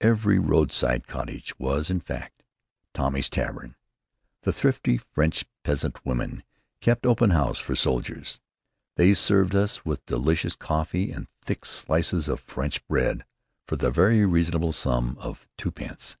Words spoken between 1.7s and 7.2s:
in fact, Tommy's tavern. The thrifty French peasant women kept